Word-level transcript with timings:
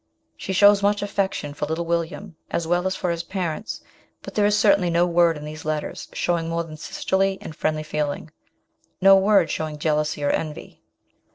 "She 0.35 0.51
shows 0.51 0.81
much 0.81 1.03
affection 1.03 1.53
for 1.53 1.67
little 1.67 1.85
William, 1.85 2.35
as 2.49 2.65
well 2.65 2.87
as 2.87 2.95
for 2.95 3.11
his 3.11 3.21
parents; 3.21 3.81
but 4.23 4.33
there 4.33 4.47
is 4.47 4.57
certainly 4.57 4.89
no 4.89 5.05
word 5.05 5.37
in 5.37 5.45
these 5.45 5.63
letters 5.63 6.07
showing 6.11 6.49
more 6.49 6.63
than 6.63 6.75
sisterly 6.77 7.37
and 7.39 7.55
friendly 7.55 7.83
feeling; 7.83 8.31
no 8.99 9.15
word 9.15 9.51
showing 9.51 9.77
jealousy 9.77 10.23
or 10.23 10.31
envy. 10.31 10.81